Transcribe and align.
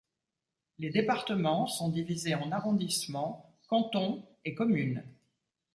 Les 0.79 0.89
départements 0.89 1.67
sont 1.67 1.89
divisés 1.89 2.33
en 2.33 2.51
arrondissements, 2.51 3.53
cantons 3.67 4.27
et 4.45 4.55
communes. 4.55 5.03